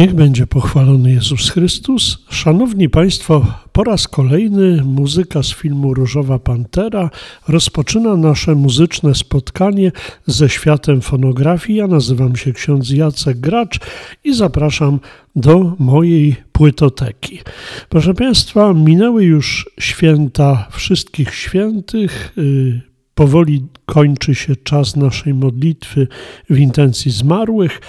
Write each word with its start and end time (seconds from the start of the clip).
Niech 0.00 0.14
będzie 0.14 0.46
pochwalony 0.46 1.12
Jezus 1.12 1.50
Chrystus. 1.50 2.18
Szanowni 2.30 2.88
Państwo, 2.88 3.46
po 3.72 3.84
raz 3.84 4.08
kolejny 4.08 4.82
muzyka 4.84 5.42
z 5.42 5.54
filmu 5.54 5.94
Różowa 5.94 6.38
Pantera 6.38 7.10
rozpoczyna 7.48 8.16
nasze 8.16 8.54
muzyczne 8.54 9.14
spotkanie 9.14 9.92
ze 10.26 10.48
światem 10.48 11.00
fonografii. 11.00 11.78
Ja 11.78 11.86
nazywam 11.86 12.36
się 12.36 12.52
ksiądz 12.52 12.90
Jacek 12.90 13.40
Gracz 13.40 13.80
i 14.24 14.34
zapraszam 14.34 15.00
do 15.36 15.76
mojej 15.78 16.36
płytoteki. 16.52 17.40
Proszę 17.88 18.14
Państwa, 18.14 18.72
minęły 18.74 19.24
już 19.24 19.70
święta 19.80 20.68
wszystkich 20.70 21.34
świętych. 21.34 22.32
Y, 22.38 22.90
powoli 23.14 23.66
kończy 23.86 24.34
się 24.34 24.56
czas 24.56 24.96
naszej 24.96 25.34
modlitwy 25.34 26.08
w 26.50 26.58
intencji 26.58 27.10
zmarłych. 27.10 27.80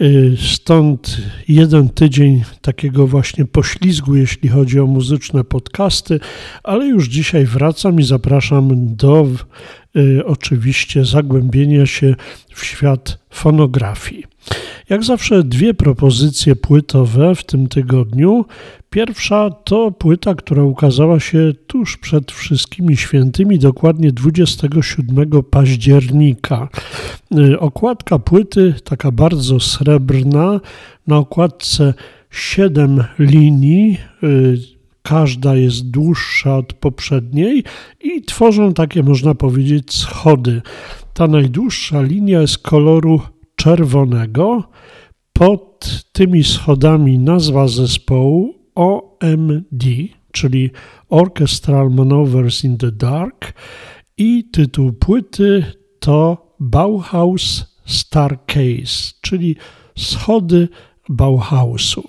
Y, 0.00 0.36
stąd 0.36 1.16
jeden 1.48 1.88
tydzień 1.88 2.42
takiego 2.60 3.06
właśnie 3.06 3.44
poślizgu, 3.44 4.16
jeśli 4.16 4.48
chodzi 4.48 4.80
o 4.80 4.86
muzyczne 4.86 5.44
podcasty, 5.44 6.20
ale 6.62 6.86
już 6.86 7.08
dzisiaj 7.08 7.44
wracam 7.44 8.00
i 8.00 8.02
zapraszam 8.02 8.96
do 8.96 9.28
y, 9.96 10.24
oczywiście 10.26 11.04
zagłębienia 11.04 11.86
się 11.86 12.14
w 12.54 12.64
świat 12.64 13.18
fonografii. 13.30 14.24
Jak 14.90 15.04
zawsze 15.04 15.44
dwie 15.44 15.74
propozycje 15.74 16.56
płytowe 16.56 17.34
w 17.34 17.44
tym 17.44 17.68
tygodniu. 17.68 18.44
Pierwsza 18.90 19.50
to 19.50 19.90
płyta, 19.90 20.34
która 20.34 20.62
ukazała 20.62 21.20
się 21.20 21.52
tuż 21.66 21.96
przed 21.96 22.32
wszystkimi 22.32 22.96
świętymi, 22.96 23.58
dokładnie 23.58 24.12
27 24.12 25.42
października. 25.42 26.68
Y, 27.38 27.60
okładka 27.60 28.18
płyty 28.18 28.74
taka 28.84 29.12
bardzo 29.12 29.60
srebrna, 29.60 30.60
na 31.06 31.16
okładce 31.16 31.94
7 32.30 33.04
linii 33.18 33.98
y, 34.22 34.58
każda 35.02 35.56
jest 35.56 35.90
dłuższa 35.90 36.56
od 36.56 36.72
poprzedniej 36.72 37.64
i 38.00 38.22
tworzą 38.22 38.74
takie, 38.74 39.02
można 39.02 39.34
powiedzieć, 39.34 39.94
schody. 39.94 40.62
Ta 41.14 41.28
najdłuższa 41.28 42.02
linia 42.02 42.40
jest 42.40 42.58
koloru 42.58 43.20
czerwonego. 43.60 44.62
Pod 45.32 46.04
tymi 46.12 46.44
schodami 46.44 47.18
nazwa 47.18 47.68
zespołu 47.68 48.54
OMD, 48.74 49.84
czyli 50.32 50.70
Orchestral 51.08 51.90
Maneuvers 51.90 52.64
in 52.64 52.78
the 52.78 52.92
Dark 52.92 53.52
i 54.16 54.44
tytuł 54.52 54.92
płyty 54.92 55.64
to 55.98 56.46
Bauhaus 56.60 57.76
Starcase, 57.86 59.12
czyli 59.20 59.56
schody 59.98 60.68
Bauhausu. 61.08 62.08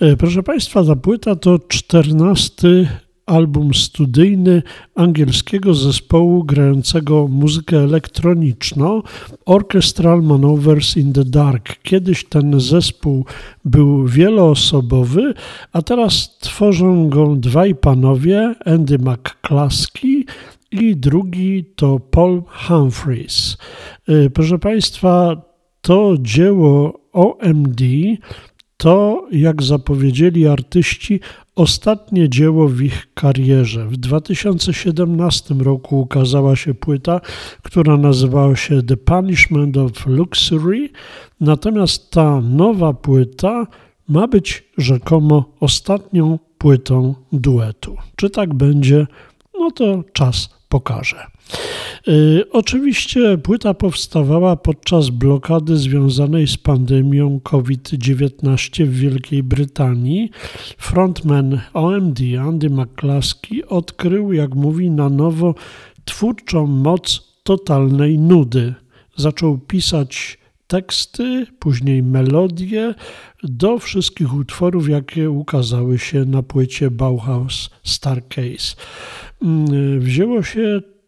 E, 0.00 0.16
proszę 0.16 0.42
Państwa, 0.42 0.84
ta 0.84 0.96
płyta 0.96 1.36
to 1.36 1.58
czternasty 1.58 2.88
album 3.26 3.74
studyjny 3.74 4.62
angielskiego 4.94 5.74
zespołu 5.74 6.44
grającego 6.44 7.28
muzykę 7.28 7.76
elektroniczną 7.76 9.02
Orchestral 9.46 10.22
Maneuvers 10.22 10.96
in 10.96 11.12
the 11.12 11.24
Dark. 11.24 11.82
Kiedyś 11.82 12.24
ten 12.24 12.60
zespół 12.60 13.24
był 13.64 14.06
wieloosobowy, 14.06 15.34
a 15.72 15.82
teraz 15.82 16.38
tworzą 16.38 17.08
go 17.08 17.36
dwaj 17.36 17.74
panowie, 17.74 18.54
Andy 18.64 18.98
McCluskey 18.98 20.24
i 20.70 20.96
drugi 20.96 21.64
to 21.76 22.00
Paul 22.10 22.42
Humphreys. 22.68 23.56
Y, 24.08 24.30
proszę 24.34 24.58
Państwa, 24.58 25.42
to 25.80 26.14
dzieło 26.20 27.00
OMD 27.12 27.80
to, 28.80 29.26
jak 29.32 29.62
zapowiedzieli 29.62 30.46
artyści, 30.46 31.20
ostatnie 31.56 32.28
dzieło 32.28 32.68
w 32.68 32.80
ich 32.80 33.14
karierze. 33.14 33.86
W 33.86 33.96
2017 33.96 35.54
roku 35.54 36.00
ukazała 36.00 36.56
się 36.56 36.74
płyta, 36.74 37.20
która 37.62 37.96
nazywała 37.96 38.56
się 38.56 38.82
The 38.82 38.96
Punishment 38.96 39.76
of 39.76 40.06
Luxury, 40.06 40.88
natomiast 41.40 42.10
ta 42.10 42.40
nowa 42.40 42.92
płyta 42.92 43.66
ma 44.08 44.28
być 44.28 44.64
rzekomo 44.78 45.44
ostatnią 45.60 46.38
płytą 46.58 47.14
duetu. 47.32 47.96
Czy 48.16 48.30
tak 48.30 48.54
będzie? 48.54 49.06
No 49.58 49.70
to 49.70 50.04
czas 50.12 50.48
pokaże. 50.68 51.29
Y, 52.08 52.44
oczywiście 52.52 53.38
płyta 53.38 53.74
powstawała 53.74 54.56
podczas 54.56 55.10
blokady 55.10 55.76
związanej 55.76 56.46
z 56.46 56.56
pandemią 56.56 57.40
COVID-19 57.40 58.84
w 58.84 58.94
Wielkiej 58.94 59.42
Brytanii. 59.42 60.30
Frontman 60.78 61.60
OMD 61.74 62.20
Andy 62.40 62.70
McCluskey 62.70 63.64
odkrył, 63.68 64.32
jak 64.32 64.54
mówi, 64.54 64.90
na 64.90 65.08
nowo 65.08 65.54
twórczą 66.04 66.66
moc 66.66 67.30
totalnej 67.42 68.18
nudy. 68.18 68.74
Zaczął 69.16 69.58
pisać 69.58 70.38
teksty, 70.66 71.46
później 71.58 72.02
melodie 72.02 72.94
do 73.42 73.78
wszystkich 73.78 74.34
utworów, 74.34 74.88
jakie 74.88 75.30
ukazały 75.30 75.98
się 75.98 76.24
na 76.24 76.42
płycie 76.42 76.90
Bauhaus 76.90 77.70
Starcase. 77.82 78.76
Mm, 79.42 80.00
wzięło 80.00 80.42
się, 80.42 80.60
y, 80.60 80.99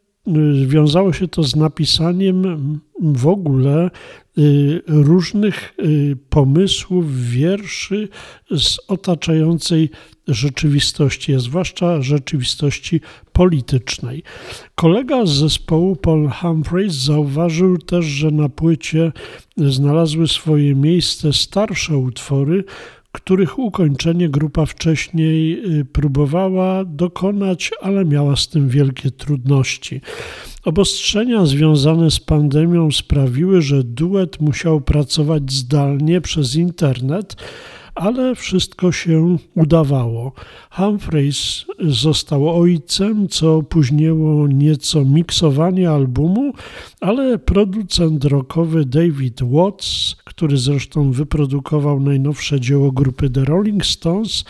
wiązało 0.66 1.12
się 1.12 1.28
to 1.28 1.42
z 1.42 1.56
napisaniem 1.56 2.80
w 3.00 3.26
ogóle 3.26 3.90
y, 4.38 4.82
różnych 4.86 5.74
y, 5.78 6.16
pomysłów, 6.28 7.30
wierszy 7.30 8.08
z 8.50 8.78
otaczającej 8.88 9.90
rzeczywistości, 10.28 11.40
zwłaszcza 11.40 12.02
rzeczywistości 12.02 13.00
politycznej. 13.32 14.22
Kolega 14.74 15.26
z 15.26 15.30
zespołu 15.30 15.96
Paul 15.96 16.28
Humphreys 16.28 16.94
zauważył 16.94 17.78
też, 17.78 18.04
że 18.04 18.30
na 18.30 18.48
płycie 18.48 19.12
znalazły 19.56 20.28
swoje 20.28 20.74
miejsce 20.74 21.32
starsze 21.32 21.96
utwory, 21.96 22.64
których 23.12 23.58
ukończenie 23.58 24.28
grupa 24.28 24.66
wcześniej 24.66 25.64
y, 25.80 25.84
próbowała 25.84 26.84
dokonać, 26.84 27.70
ale 27.82 28.04
miała 28.04 28.36
z 28.36 28.48
tym 28.48 28.68
wielkie 28.68 29.10
trudności. 29.10 30.00
Obostrzenia 30.64 31.46
związane 31.46 32.10
z 32.10 32.20
pandemią 32.20 32.90
sprawiły, 32.90 33.62
że 33.62 33.84
duet 33.84 34.40
musiał 34.40 34.80
pracować 34.80 35.52
zdalnie 35.52 36.20
przez 36.20 36.56
internet 36.56 37.36
ale 37.94 38.34
wszystko 38.34 38.92
się 38.92 39.36
udawało. 39.54 40.32
Humphreys 40.70 41.64
został 41.80 42.60
ojcem, 42.60 43.28
co 43.28 43.56
opóźniło 43.56 44.48
nieco 44.48 45.04
miksowanie 45.04 45.90
albumu, 45.90 46.52
ale 47.00 47.38
producent 47.38 48.24
rockowy 48.24 48.84
David 48.84 49.42
Watts, 49.42 50.16
który 50.24 50.56
zresztą 50.56 51.12
wyprodukował 51.12 52.00
najnowsze 52.00 52.60
dzieło 52.60 52.92
grupy 52.92 53.30
The 53.30 53.44
Rolling 53.44 53.86
Stones, 53.86 54.44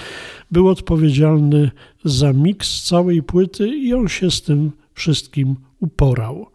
był 0.51 0.69
odpowiedzialny 0.69 1.71
za 2.05 2.33
miks 2.33 2.83
całej 2.83 3.23
płyty 3.23 3.69
i 3.69 3.95
on 3.95 4.09
się 4.09 4.31
z 4.31 4.43
tym 4.43 4.73
wszystkim 4.95 5.57
uporał. 5.81 6.47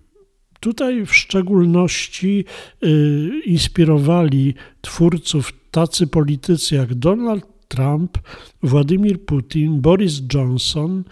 tutaj 0.59 1.05
w 1.05 1.15
szczególności 1.15 2.45
y, 2.83 3.31
inspirowali 3.45 4.53
twórców 4.81 5.53
tacy 5.71 6.07
politycy 6.07 6.75
jak 6.75 6.95
Donald 6.95 7.58
Trump, 7.69 8.17
Władimir 8.63 9.25
Putin, 9.25 9.81
Boris 9.81 10.21
Johnson. 10.33 11.03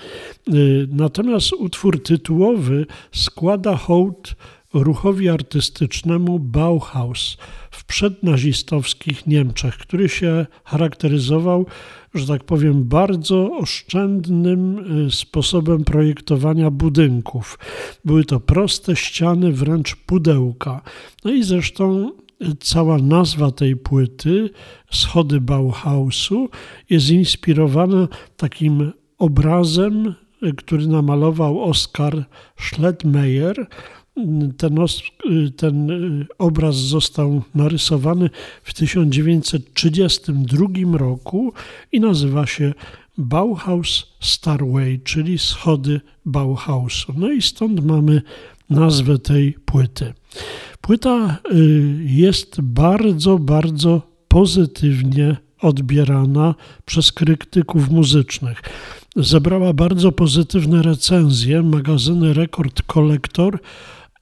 Y, 0.53 0.87
natomiast 0.91 1.53
utwór 1.53 2.03
tytułowy 2.03 2.85
składa 3.11 3.75
hołd 3.75 4.35
ruchowi 4.73 5.29
artystycznemu 5.29 6.39
Bauhaus 6.39 7.37
w 7.71 7.85
przednazistowskich 7.85 9.27
Niemczech, 9.27 9.77
który 9.77 10.09
się 10.09 10.45
charakteryzował, 10.63 11.65
że 12.13 12.27
tak 12.27 12.43
powiem, 12.43 12.83
bardzo 12.83 13.57
oszczędnym 13.57 14.79
y, 15.07 15.11
sposobem 15.11 15.83
projektowania 15.83 16.71
budynków. 16.71 17.59
Były 18.05 18.25
to 18.25 18.39
proste 18.39 18.95
ściany, 18.95 19.51
wręcz 19.51 19.95
pudełka. 19.95 20.81
No 21.25 21.31
i 21.31 21.43
zresztą 21.43 22.11
cała 22.59 22.97
nazwa 22.97 23.51
tej 23.51 23.75
płyty, 23.75 24.49
Schody 24.91 25.41
Bauhausu, 25.41 26.49
jest 26.89 27.09
inspirowana 27.09 28.07
takim 28.37 28.91
obrazem, 29.17 30.15
który 30.57 30.87
namalował 30.87 31.63
Oskar 31.63 32.25
Schlettmeyer 32.59 33.67
ten, 34.57 34.77
ten 35.57 35.89
obraz 36.37 36.75
został 36.75 37.41
narysowany 37.55 38.29
w 38.63 38.73
1932 38.73 40.97
roku 40.97 41.53
i 41.91 41.99
nazywa 41.99 42.45
się 42.45 42.73
Bauhaus 43.17 44.05
Starway, 44.19 44.99
czyli 45.03 45.37
schody 45.37 46.01
Bauhausu. 46.25 47.13
No 47.17 47.31
i 47.31 47.41
stąd 47.41 47.85
mamy 47.85 48.21
nazwę 48.69 49.19
tej 49.19 49.53
płyty. 49.53 50.13
Płyta 50.87 51.37
y, 51.51 51.97
jest 52.03 52.61
bardzo, 52.61 53.39
bardzo 53.39 54.01
pozytywnie 54.27 55.35
odbierana 55.61 56.55
przez 56.85 57.11
krytyków 57.11 57.89
muzycznych. 57.89 58.61
Zebrała 59.15 59.73
bardzo 59.73 60.11
pozytywne 60.11 60.81
recenzje. 60.81 61.63
Magazyny 61.63 62.33
Record 62.33 62.81
Collector 62.81 63.59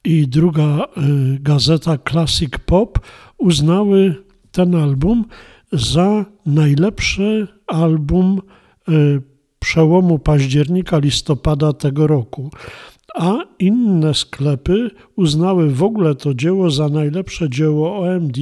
i 0.04 0.28
druga 0.28 0.84
y, 0.84 1.38
gazeta 1.40 1.98
Classic 2.10 2.52
Pop 2.66 2.98
uznały 3.38 4.14
ten 4.52 4.74
album 4.74 5.24
za 5.72 6.24
najlepszy 6.46 7.48
album 7.66 8.40
y, 8.88 9.22
przełomu 9.58 10.18
października-listopada 10.18 11.72
tego 11.72 12.06
roku 12.06 12.50
a 13.16 13.38
inne 13.58 14.14
sklepy 14.14 14.90
uznały 15.16 15.70
w 15.70 15.82
ogóle 15.82 16.14
to 16.14 16.34
dzieło 16.34 16.70
za 16.70 16.88
najlepsze 16.88 17.50
dzieło 17.50 17.98
OMD 17.98 18.36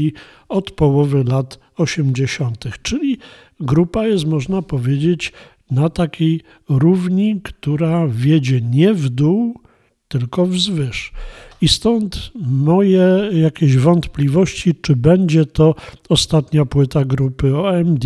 od 0.49 0.71
połowy 0.71 1.25
lat 1.25 1.59
80., 1.76 2.65
czyli 2.82 3.19
grupa 3.61 4.06
jest, 4.06 4.26
można 4.26 4.62
powiedzieć, 4.62 5.32
na 5.71 5.88
takiej 5.88 6.41
równi, 6.69 7.41
która 7.43 8.09
wiedzie 8.09 8.61
nie 8.61 8.94
w 8.94 9.09
dół, 9.09 9.55
tylko 10.09 10.47
wzwyż. 10.47 11.12
I 11.61 11.69
stąd 11.69 12.31
moje 12.47 13.31
jakieś 13.33 13.77
wątpliwości, 13.77 14.75
czy 14.75 14.97
będzie 14.97 15.47
to 15.47 15.75
ostatnia 16.09 16.65
płyta 16.65 17.05
grupy 17.05 17.56
OMD, 17.56 18.05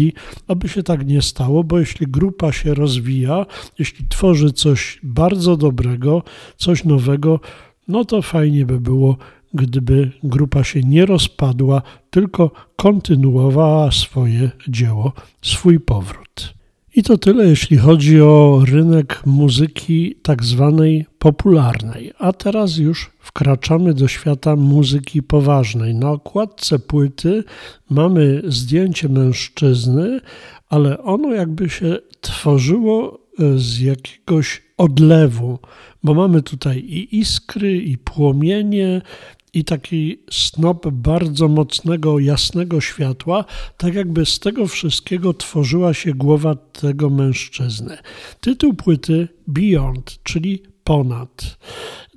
aby 0.48 0.68
się 0.68 0.82
tak 0.82 1.06
nie 1.06 1.22
stało, 1.22 1.64
bo 1.64 1.78
jeśli 1.78 2.06
grupa 2.06 2.52
się 2.52 2.74
rozwija, 2.74 3.46
jeśli 3.78 4.06
tworzy 4.08 4.52
coś 4.52 5.00
bardzo 5.02 5.56
dobrego, 5.56 6.22
coś 6.56 6.84
nowego, 6.84 7.40
no 7.88 8.04
to 8.04 8.22
fajnie 8.22 8.66
by 8.66 8.80
było, 8.80 9.16
gdyby 9.54 10.10
grupa 10.22 10.64
się 10.64 10.80
nie 10.80 11.06
rozpadła, 11.06 11.82
tylko 12.10 12.50
kontynuowała 12.76 13.92
swoje 13.92 14.50
dzieło, 14.68 15.12
swój 15.42 15.80
powrót. 15.80 16.57
I 16.98 17.02
to 17.02 17.18
tyle, 17.18 17.48
jeśli 17.48 17.76
chodzi 17.76 18.20
o 18.20 18.62
rynek 18.66 19.22
muzyki 19.26 20.14
tak 20.22 20.44
zwanej 20.44 21.06
popularnej. 21.18 22.12
A 22.18 22.32
teraz 22.32 22.76
już 22.76 23.10
wkraczamy 23.20 23.94
do 23.94 24.08
świata 24.08 24.56
muzyki 24.56 25.22
poważnej. 25.22 25.94
Na 25.94 26.10
okładce 26.10 26.78
płyty 26.78 27.44
mamy 27.90 28.42
zdjęcie 28.44 29.08
mężczyzny, 29.08 30.20
ale 30.68 31.02
ono 31.02 31.34
jakby 31.34 31.70
się 31.70 31.98
tworzyło 32.20 33.20
e, 33.38 33.58
z 33.58 33.80
jakiegoś 33.80 34.62
odlewu, 34.76 35.58
bo 36.02 36.14
mamy 36.14 36.42
tutaj 36.42 36.78
i 36.78 37.18
iskry, 37.18 37.76
i 37.76 37.98
płomienie, 37.98 39.02
i 39.54 39.64
taki 39.64 40.18
snop 40.30 40.88
bardzo 40.88 41.48
mocnego, 41.48 42.18
jasnego 42.18 42.80
światła, 42.80 43.44
tak 43.76 43.94
jakby 43.94 44.26
z 44.26 44.38
tego 44.38 44.66
wszystkiego 44.66 45.34
tworzyła 45.34 45.94
się 45.94 46.14
głowa 46.14 46.54
tego 46.54 47.10
mężczyzny. 47.10 47.98
Tytuł 48.40 48.74
płyty 48.74 49.28
Beyond, 49.46 50.18
czyli 50.22 50.62
ponad. 50.84 51.58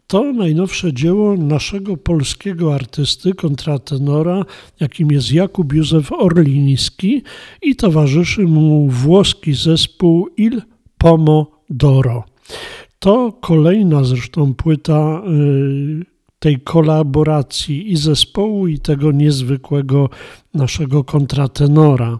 To 0.07 0.33
najnowsze 0.33 0.93
dzieło 0.93 1.37
naszego 1.37 1.97
polskiego 1.97 2.75
artysty, 2.75 3.33
kontratenora, 3.33 4.45
jakim 4.79 5.11
jest 5.11 5.31
Jakub 5.31 5.73
Józef 5.73 6.11
Orliński 6.11 7.21
i 7.61 7.75
towarzyszy 7.75 8.41
mu 8.41 8.87
włoski 8.87 9.53
zespół 9.53 10.27
Il 10.37 10.61
Pomodoro. 10.97 12.23
To 12.99 13.31
kolejna 13.41 14.03
zresztą 14.03 14.53
płyta 14.53 15.21
yy, 15.25 16.10
tej 16.41 16.59
kolaboracji 16.59 17.91
i 17.91 17.97
zespołu, 17.97 18.67
i 18.67 18.79
tego 18.79 19.11
niezwykłego 19.11 20.09
naszego 20.53 21.03
kontratenora. 21.03 22.19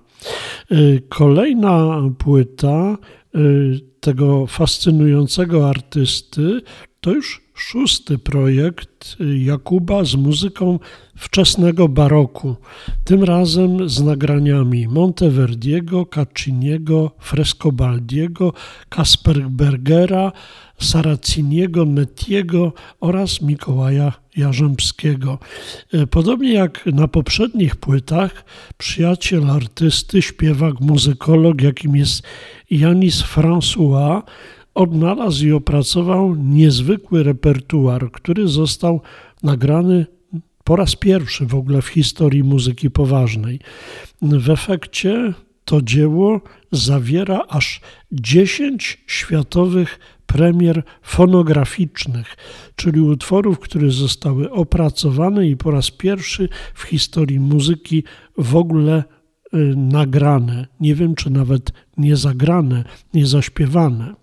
Y, 0.71 1.01
kolejna 1.09 2.01
płyta 2.17 2.97
y, 3.35 3.79
tego 3.99 4.47
fascynującego 4.47 5.69
artysty 5.69 6.61
to 7.01 7.11
już 7.11 7.41
szósty 7.61 8.17
projekt 8.17 9.17
Jakuba 9.37 10.03
z 10.03 10.15
muzyką 10.15 10.79
wczesnego 11.15 11.87
baroku, 11.87 12.55
tym 13.03 13.23
razem 13.23 13.89
z 13.89 14.01
nagraniami 14.01 14.87
Monteverdiego, 14.87 16.05
Cacciniego, 16.05 17.11
Frescobaldiego, 17.19 18.53
Kasperbergera, 18.89 20.31
Saraciniego, 20.79 21.85
Netiego 21.85 22.73
oraz 22.99 23.41
Mikołaja 23.41 24.13
Jarzębskiego. 24.37 25.39
Podobnie 26.11 26.53
jak 26.53 26.85
na 26.85 27.07
poprzednich 27.07 27.75
płytach, 27.75 28.45
przyjaciel 28.77 29.49
artysty, 29.49 30.21
śpiewak, 30.21 30.79
muzykolog, 30.79 31.61
jakim 31.61 31.95
jest 31.95 32.23
Janis 32.71 33.23
François, 33.23 34.21
odnalazł 34.73 35.45
i 35.45 35.51
opracował 35.51 36.35
niezwykły 36.35 37.23
repertuar, 37.23 38.11
który 38.11 38.47
został 38.47 39.01
nagrany 39.43 40.05
po 40.63 40.75
raz 40.75 40.95
pierwszy 40.95 41.45
w 41.45 41.55
ogóle 41.55 41.81
w 41.81 41.87
historii 41.87 42.43
muzyki 42.43 42.91
poważnej. 42.91 43.59
W 44.21 44.49
efekcie 44.49 45.33
to 45.65 45.81
dzieło 45.81 46.41
zawiera 46.71 47.45
aż 47.49 47.81
10 48.11 49.03
światowych 49.07 49.99
premier 50.25 50.83
fonograficznych, 51.01 52.37
czyli 52.75 53.01
utworów, 53.01 53.59
które 53.59 53.91
zostały 53.91 54.51
opracowane 54.51 55.47
i 55.47 55.57
po 55.57 55.71
raz 55.71 55.91
pierwszy 55.91 56.49
w 56.73 56.83
historii 56.83 57.39
muzyki 57.39 58.03
w 58.37 58.55
ogóle 58.55 59.03
y, 59.53 59.57
nagrane. 59.75 60.67
Nie 60.79 60.95
wiem, 60.95 61.15
czy 61.15 61.29
nawet 61.29 61.71
nie 61.97 62.15
zagrane, 62.15 62.83
nie 63.13 63.27
zaśpiewane. 63.27 64.20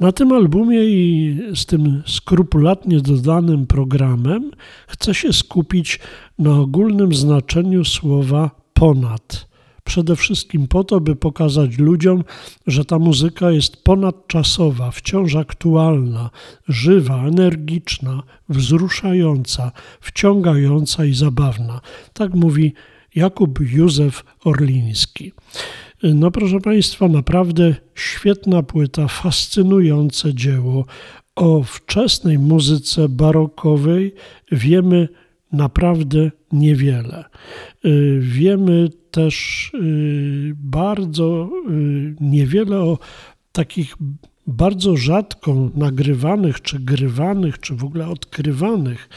Na 0.00 0.12
tym 0.12 0.32
albumie 0.32 0.84
i 0.84 1.36
z 1.54 1.66
tym 1.66 2.02
skrupulatnie 2.06 3.00
dodanym 3.00 3.66
programem 3.66 4.50
chcę 4.88 5.14
się 5.14 5.32
skupić 5.32 6.00
na 6.38 6.58
ogólnym 6.58 7.14
znaczeniu 7.14 7.84
słowa 7.84 8.50
ponad. 8.74 9.50
Przede 9.84 10.16
wszystkim 10.16 10.68
po 10.68 10.84
to, 10.84 11.00
by 11.00 11.16
pokazać 11.16 11.78
ludziom, 11.78 12.24
że 12.66 12.84
ta 12.84 12.98
muzyka 12.98 13.50
jest 13.50 13.84
ponadczasowa, 13.84 14.90
wciąż 14.90 15.34
aktualna, 15.34 16.30
żywa, 16.68 17.26
energiczna, 17.26 18.22
wzruszająca, 18.48 19.72
wciągająca 20.00 21.04
i 21.04 21.14
zabawna. 21.14 21.80
Tak 22.12 22.34
mówi 22.34 22.72
Jakub 23.14 23.58
Józef 23.60 24.24
Orliński. 24.44 25.32
No 26.02 26.30
proszę 26.30 26.60
Państwa, 26.60 27.08
naprawdę 27.08 27.74
świetna 27.94 28.62
płyta, 28.62 29.08
fascynujące 29.08 30.34
dzieło. 30.34 30.84
O 31.36 31.62
wczesnej 31.62 32.38
muzyce 32.38 33.08
barokowej 33.08 34.14
wiemy 34.52 35.08
naprawdę 35.52 36.30
niewiele. 36.52 37.24
Y, 37.84 38.18
wiemy 38.22 38.88
też 39.10 39.70
y, 39.74 40.54
bardzo 40.56 41.50
y, 41.70 42.16
niewiele 42.20 42.76
o 42.78 42.98
takich 43.52 43.96
bardzo 44.46 44.96
rzadko 44.96 45.70
nagrywanych, 45.74 46.62
czy 46.62 46.78
grywanych, 46.78 47.60
czy 47.60 47.74
w 47.74 47.84
ogóle 47.84 48.08
odkrywanych 48.08 49.08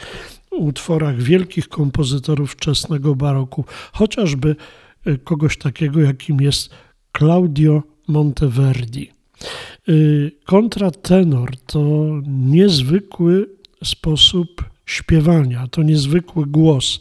utworach 0.50 1.22
wielkich 1.22 1.68
kompozytorów 1.68 2.52
wczesnego 2.52 3.14
baroku, 3.14 3.64
chociażby 3.92 4.56
kogoś 5.24 5.56
takiego, 5.56 6.00
jakim 6.00 6.40
jest 6.40 6.70
Claudio 7.18 7.82
Monteverdi. 8.08 9.10
Kontratenor 10.44 11.56
to 11.66 12.06
niezwykły 12.26 13.50
sposób 13.84 14.64
śpiewania, 14.86 15.66
to 15.66 15.82
niezwykły 15.82 16.46
głos. 16.46 17.00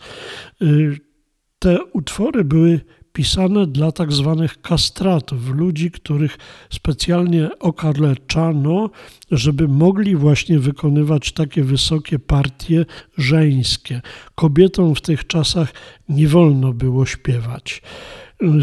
Te 1.60 1.86
utwory 1.86 2.44
były 2.44 2.82
pisane 3.14 3.68
dla 3.68 3.92
tak 3.92 4.12
zwanych 4.12 4.62
kastratów, 4.62 5.50
ludzi, 5.50 5.92
których 5.92 6.38
specjalnie 6.70 7.60
okaleczano, 7.60 8.90
żeby 9.32 9.68
mogli 9.68 10.16
właśnie 10.16 10.60
wykonywać 10.60 11.32
takie 11.32 11.64
wysokie 11.64 12.20
partie 12.20 12.86
żeńskie. 13.18 14.02
Kobietom 14.36 14.96
w 14.96 15.02
tych 15.02 15.28
czasach 15.28 15.74
nie 16.10 16.28
wolno 16.28 16.74
było 16.74 17.06
śpiewać. 17.06 17.82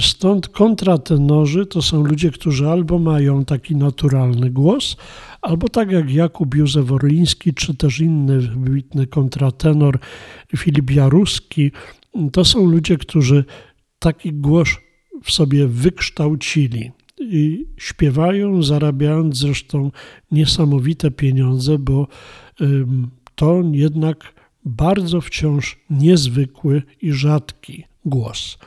Stąd 0.00 0.48
kontratenorzy 0.48 1.66
to 1.66 1.82
są 1.82 2.04
ludzie, 2.04 2.30
którzy 2.30 2.68
albo 2.68 2.98
mają 2.98 3.44
taki 3.44 3.76
naturalny 3.76 4.50
głos, 4.50 4.96
albo 5.42 5.68
tak 5.68 5.90
jak 5.90 6.10
Jakub 6.10 6.54
Józef 6.54 6.92
Orliński, 6.92 7.54
czy 7.54 7.74
też 7.74 8.00
inny 8.00 8.40
wybitny 8.40 9.06
kontratenor 9.06 9.98
Filip 10.56 10.90
Jaruski, 10.90 11.72
to 12.32 12.44
są 12.44 12.66
ludzie, 12.66 12.96
którzy 12.96 13.44
taki 14.00 14.32
głos 14.32 14.68
w 15.22 15.30
sobie 15.30 15.66
wykształcili 15.66 16.90
i 17.20 17.66
śpiewają, 17.76 18.62
zarabiając 18.62 19.36
zresztą 19.36 19.90
niesamowite 20.30 21.10
pieniądze, 21.10 21.78
bo 21.78 22.08
to 23.34 23.62
jednak 23.72 24.34
bardzo 24.64 25.20
wciąż 25.20 25.78
niezwykły 25.90 26.82
i 27.02 27.12
rzadki 27.12 27.84
głos. 28.04 28.58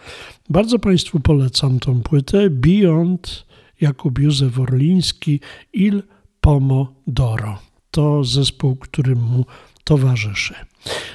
Bardzo 0.49 0.79
Państwu 0.79 1.19
polecam 1.19 1.79
tą 1.79 2.01
płytę 2.01 2.49
Beyond 2.49 3.45
Jakub 3.81 4.19
Józef 4.19 4.59
Orliński 4.59 5.39
Il 5.73 6.03
Pomodoro. 6.41 7.59
To 7.91 8.23
zespół, 8.23 8.75
który 8.75 9.15
mu 9.15 9.45
towarzyszy. 9.83 10.55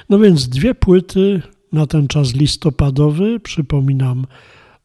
No 0.09 0.19
więc 0.19 0.49
dwie 0.49 0.75
płyty 0.75 1.41
na 1.71 1.87
ten 1.87 2.07
czas 2.07 2.33
listopadowy, 2.33 3.39
przypominam 3.39 4.25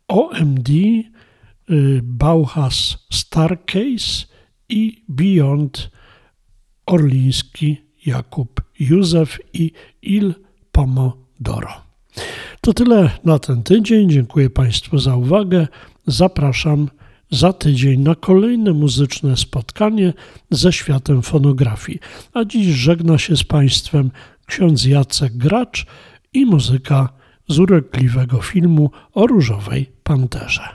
OMD, 0.08 0.68
y, 0.70 1.04
Bauhaus 2.02 3.06
Starcase 3.12 4.26
i 4.68 5.02
Beyond 5.08 5.90
Orliński 6.86 7.76
Jakub 8.06 8.60
Józef 8.80 9.38
i 9.52 9.72
Il 10.02 10.34
Pomodoro. 10.72 11.84
To 12.60 12.72
tyle 12.72 13.10
na 13.24 13.38
ten 13.38 13.62
tydzień. 13.62 14.10
Dziękuję 14.10 14.50
Państwu 14.50 14.98
za 14.98 15.16
uwagę. 15.16 15.68
Zapraszam 16.06 16.88
za 17.30 17.52
tydzień 17.52 18.00
na 18.00 18.14
kolejne 18.14 18.72
muzyczne 18.72 19.36
spotkanie 19.36 20.12
ze 20.50 20.72
światem 20.72 21.22
fonografii. 21.22 21.98
A 22.32 22.44
dziś 22.44 22.66
żegna 22.66 23.18
się 23.18 23.36
z 23.36 23.44
Państwem 23.44 24.10
ksiądz 24.46 24.84
Jacek 24.84 25.36
Gracz 25.36 25.86
i 26.34 26.46
muzyka 26.46 27.08
z 27.48 27.58
urokliwego 27.58 28.42
filmu 28.42 28.90
o 29.14 29.26
różowej 29.26 29.90
panterze. 30.02 30.68